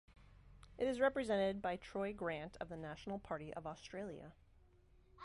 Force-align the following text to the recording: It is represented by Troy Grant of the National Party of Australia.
It 0.79 0.87
is 0.87 0.99
represented 0.99 1.61
by 1.61 1.75
Troy 1.77 2.11
Grant 2.11 2.57
of 2.59 2.69
the 2.69 2.75
National 2.75 3.19
Party 3.19 3.53
of 3.53 3.67
Australia. 3.67 4.31